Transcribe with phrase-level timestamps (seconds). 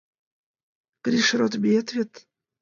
[1.03, 2.11] Гриш родо, миет вет?